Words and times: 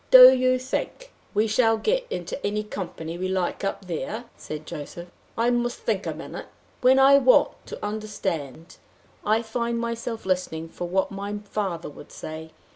"Do 0.09 0.31
you 0.35 0.57
think 0.57 1.11
we 1.35 1.45
shall 1.45 1.77
get 1.77 2.07
into 2.09 2.43
any 2.43 2.63
company 2.63 3.19
we 3.19 3.27
like 3.27 3.63
up 3.63 3.85
there?" 3.85 4.25
said 4.35 4.65
Joseph. 4.65 5.09
"I 5.37 5.51
must 5.51 5.77
think 5.81 6.07
a 6.07 6.13
minute. 6.15 6.47
When 6.81 6.97
I 6.97 7.19
want 7.19 7.51
to 7.67 7.85
understand, 7.85 8.77
I 9.23 9.43
find 9.43 9.77
myself 9.77 10.25
listening 10.25 10.69
for 10.69 10.87
what 10.89 11.11
my 11.11 11.37
father 11.45 11.87
would 11.87 12.11
say. 12.11 12.49